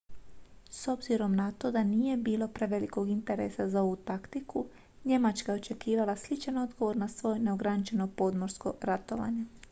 s 0.69 0.87
obzirom 0.87 1.35
na 1.35 1.51
to 1.51 1.71
da 1.71 1.83
nije 1.83 2.17
bilo 2.17 2.47
prevelikog 2.47 3.09
interesa 3.09 3.69
za 3.69 3.81
ovu 3.81 3.95
taktiku 4.05 4.65
njemačka 5.05 5.51
je 5.51 5.59
očekivala 5.59 6.15
sličan 6.15 6.57
odgovor 6.57 6.95
na 6.97 7.07
svoje 7.07 7.39
neograničeno 7.39 8.07
podmorsko 8.17 8.73
ratovanje 8.81 9.45